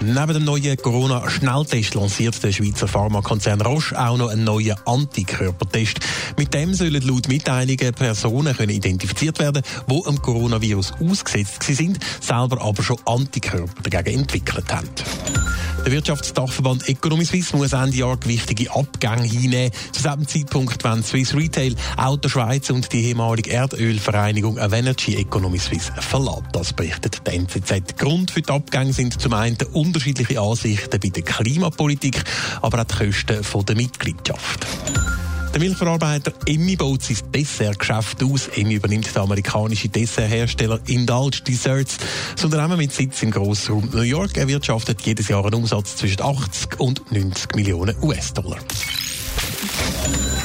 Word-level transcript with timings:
Neben 0.00 0.34
dem 0.34 0.44
neuen 0.44 0.76
Corona-Schnelltest 0.76 1.94
lanciert 1.94 2.42
der 2.42 2.52
Schweizer 2.52 2.86
Pharmakonzern 2.86 3.60
Roche 3.60 3.98
auch 3.98 4.18
noch 4.18 4.28
einen 4.28 4.44
neuen 4.44 4.76
Antikörpertest. 4.84 6.00
Mit 6.36 6.52
dem 6.52 6.74
sollen 6.74 7.06
laut 7.06 7.28
Mitteilungen 7.28 7.94
Personen 7.94 8.54
können 8.54 8.70
identifiziert 8.70 9.38
werden, 9.38 9.62
die 9.88 10.02
am 10.06 10.20
Coronavirus 10.20 10.92
ausgesetzt 11.00 11.62
sind, 11.62 11.98
selber 12.20 12.60
aber 12.60 12.82
schon 12.82 12.98
Antikörper 13.06 13.88
dagegen 13.88 14.20
entwickelt 14.20 14.72
haben. 14.72 14.88
Der 15.86 15.92
Wirtschaftsdachverband 15.92 16.88
Economy 16.88 17.24
Suisse 17.24 17.56
muss 17.56 17.72
Ende 17.72 17.98
Jahr 17.98 18.16
gewichtige 18.16 18.74
Abgänge 18.74 19.22
hinnehmen. 19.22 19.70
Zu 19.92 20.02
diesem 20.02 20.26
Zeitpunkt, 20.26 20.82
wenn 20.82 21.04
Swiss 21.04 21.32
Retail, 21.32 21.76
Auto 21.96 22.28
Schweiz 22.28 22.70
und 22.70 22.92
die 22.92 23.04
ehemalige 23.04 23.50
Erdölvereinigung 23.50 24.58
Avenergy 24.58 25.14
Economy 25.14 25.60
Suisse 25.60 25.92
verlässt. 25.92 26.42
Das 26.50 26.72
berichtet 26.72 27.22
die 27.24 27.36
NZZ. 27.36 27.96
Grund 27.96 28.32
für 28.32 28.42
die 28.42 28.50
Abgänge 28.50 28.92
sind 28.92 29.20
zum 29.20 29.32
einen 29.32 29.58
unterschiedliche 29.74 30.40
Ansichten 30.40 30.98
bei 30.98 31.08
der 31.08 31.22
Klimapolitik, 31.22 32.20
aber 32.62 32.80
auch 32.80 32.84
die 32.84 33.12
Kosten 33.12 33.66
der 33.66 33.76
Mitgliedschaft. 33.76 34.66
Der 35.56 35.62
Milchverarbeiter 35.62 36.34
Emmy 36.44 36.76
baut 36.76 37.02
sein 37.02 37.16
Dessertgeschäft 37.34 38.22
aus. 38.22 38.48
Emmy 38.48 38.74
übernimmt 38.74 39.06
den 39.06 39.22
amerikanischen 39.22 39.90
Desserthersteller 39.90 40.80
Indulge 40.86 41.40
Desserts. 41.48 41.96
Das 42.34 42.44
Unternehmen 42.44 42.76
mit 42.76 42.92
Sitz 42.92 43.22
im 43.22 43.30
Grossraum 43.30 43.88
New 43.90 44.02
York 44.02 44.36
erwirtschaftet 44.36 45.00
jedes 45.00 45.28
Jahr 45.28 45.46
einen 45.46 45.54
Umsatz 45.54 45.96
zwischen 45.96 46.20
80 46.20 46.78
und 46.78 47.10
90 47.10 47.54
Millionen 47.54 47.96
US-Dollar. 48.02 48.58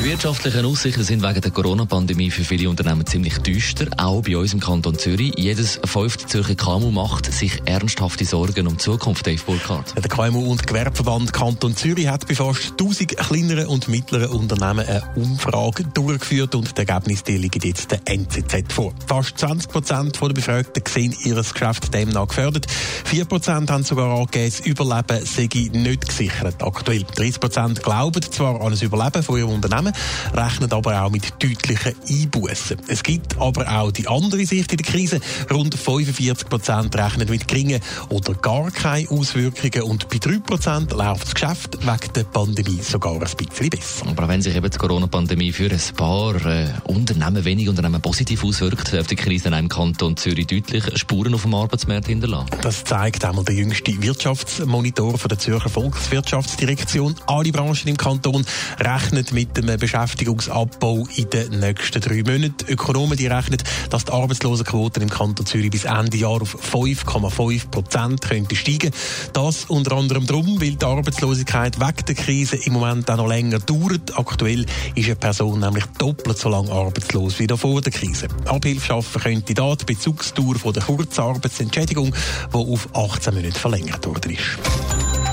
Die 0.00 0.06
wirtschaftlichen 0.06 0.64
Aussichten 0.64 1.04
sind 1.04 1.22
wegen 1.22 1.42
der 1.42 1.50
Corona-Pandemie 1.50 2.30
für 2.30 2.42
viele 2.42 2.70
Unternehmen 2.70 3.04
ziemlich 3.04 3.36
düster, 3.36 3.86
auch 3.98 4.22
bei 4.22 4.34
uns 4.34 4.54
im 4.54 4.60
Kanton 4.60 4.98
Zürich. 4.98 5.34
Jedes 5.36 5.78
fünfte 5.84 6.26
Zürcher 6.26 6.54
KMU 6.54 6.90
macht 6.90 7.30
sich 7.30 7.60
ernsthafte 7.66 8.24
Sorgen 8.24 8.66
um 8.66 8.78
die 8.78 8.82
Zukunft, 8.82 9.26
Dave 9.26 9.42
Burkhardt. 9.44 9.94
Der 9.94 10.08
KMU- 10.08 10.50
und 10.50 10.66
Gewerbeverband 10.66 11.34
Kanton 11.34 11.76
Zürich 11.76 12.08
hat 12.08 12.26
bei 12.26 12.34
fast 12.34 12.70
1000 12.80 13.14
kleineren 13.18 13.66
und 13.66 13.88
mittleren 13.88 14.30
Unternehmen 14.30 14.86
eine 14.86 15.02
Umfrage 15.16 15.84
durchgeführt 15.84 16.54
und 16.54 16.74
die 16.78 16.80
Ergebnisse 16.80 17.32
liegen 17.32 17.60
jetzt 17.62 17.90
der 17.90 18.00
NZZ 18.06 18.72
vor. 18.72 18.94
Fast 19.06 19.36
20 19.36 19.70
Prozent 19.70 20.18
der 20.18 20.28
Befragten 20.28 20.82
sehen 20.88 21.14
ihr 21.24 21.34
Geschäft 21.34 21.92
demnach 21.92 22.28
gefördert. 22.28 22.66
4 23.04 23.26
Prozent 23.26 23.70
haben 23.70 23.84
sogar 23.84 24.16
angegeben, 24.18 24.50
das 24.50 24.60
Überleben 24.60 25.26
sei 25.26 25.48
nicht 25.78 26.08
gesichert. 26.08 26.62
Aktuell 26.62 27.04
30 27.04 27.38
Prozent 27.38 27.82
glauben 27.82 28.22
zwar 28.22 28.62
an 28.62 28.72
ein 28.72 28.80
Überleben 28.80 29.22
von 29.22 29.38
ihrem 29.38 29.50
Unternehmen, 29.50 29.89
rechnen 30.34 30.72
aber 30.72 31.02
auch 31.02 31.10
mit 31.10 31.32
deutlichen 31.42 31.94
Einbußen. 32.08 32.78
Es 32.88 33.02
gibt 33.02 33.38
aber 33.38 33.68
auch 33.68 33.90
die 33.90 34.08
andere 34.08 34.44
Sicht 34.46 34.72
in 34.72 34.78
der 34.78 34.86
Krise. 34.86 35.20
Rund 35.50 35.74
45 35.74 36.48
Prozent 36.48 36.96
rechnen 36.96 37.28
mit 37.28 37.46
geringen 37.48 37.80
oder 38.08 38.34
gar 38.34 38.70
keine 38.70 39.08
Auswirkungen 39.10 39.82
und 39.82 40.08
bei 40.08 40.18
3 40.18 40.38
Prozent 40.38 40.92
läuft 40.92 41.26
das 41.26 41.34
Geschäft 41.34 41.78
wegen 41.80 42.12
der 42.14 42.24
Pandemie 42.24 42.80
sogar 42.82 43.14
ein 43.14 43.20
bisschen 43.20 43.70
besser. 43.70 44.06
Aber 44.06 44.28
wenn 44.28 44.42
sich 44.42 44.54
eben 44.54 44.70
die 44.70 44.78
Corona-Pandemie 44.78 45.52
für 45.52 45.70
ein 45.70 45.80
paar 45.96 46.34
äh, 46.46 46.68
Unternehmen, 46.84 47.44
wenige 47.44 47.70
Unternehmen 47.70 48.00
positiv 48.00 48.44
auswirkt, 48.44 48.94
auf 48.94 49.06
die 49.06 49.16
Krise 49.16 49.48
in 49.48 49.54
einem 49.54 49.68
Kanton 49.68 50.16
Zürich 50.16 50.46
deutlich 50.46 50.84
Spuren 50.98 51.34
auf 51.34 51.42
dem 51.42 51.54
Arbeitsmarkt 51.54 52.06
hinterlassen. 52.06 52.50
Das 52.62 52.84
zeigt 52.84 53.24
einmal 53.24 53.44
der 53.44 53.54
jüngste 53.54 54.02
Wirtschaftsmonitor 54.02 55.18
von 55.18 55.28
der 55.28 55.38
Zürcher 55.38 55.68
Volkswirtschaftsdirektion. 55.68 57.14
Alle 57.26 57.52
Branchen 57.52 57.88
im 57.88 57.96
Kanton 57.96 58.44
rechnen 58.78 59.24
mit 59.32 59.56
dem 59.56 59.66
Beschäftigungsabbau 59.80 61.08
in 61.16 61.30
den 61.30 61.58
nächsten 61.58 62.00
drei 62.00 62.22
Monaten. 62.22 62.66
Ökonomen 62.68 63.16
die 63.16 63.26
rechnen, 63.26 63.60
dass 63.90 64.04
die 64.04 64.12
Arbeitslosenquote 64.12 65.00
im 65.00 65.10
Kanton 65.10 65.46
Zürich 65.46 65.70
bis 65.70 65.84
Ende 65.84 66.16
Jahr 66.16 66.42
auf 66.42 66.56
5,5 66.72 67.70
Prozent 67.70 68.20
könnte 68.22 68.54
steigen. 68.54 68.92
Das 69.32 69.64
unter 69.64 69.96
anderem 69.96 70.26
darum, 70.26 70.60
weil 70.60 70.76
die 70.76 70.84
Arbeitslosigkeit 70.84 71.80
wegen 71.80 72.06
der 72.06 72.14
Krise 72.14 72.56
im 72.56 72.74
Moment 72.74 73.10
auch 73.10 73.16
noch 73.16 73.28
länger 73.28 73.58
dauert. 73.58 74.16
Aktuell 74.16 74.66
ist 74.94 75.06
eine 75.06 75.16
Person 75.16 75.60
nämlich 75.60 75.84
doppelt 75.98 76.38
so 76.38 76.48
lange 76.48 76.70
arbeitslos 76.70 77.38
wie 77.38 77.48
vor 77.48 77.80
der 77.80 77.92
Krise. 77.92 78.28
Abhilfe 78.46 78.86
schaffen 78.86 79.20
könnte 79.20 79.54
da 79.54 79.74
die 79.74 79.86
Bezugsdauer 79.86 80.72
der 80.72 80.82
Kurzarbeitsentschädigung, 80.82 82.14
die 82.52 82.56
auf 82.56 82.88
18 82.94 83.34
Monate 83.34 83.58
verlängert 83.58 84.06
worden 84.06 84.32
ist. 84.32 85.09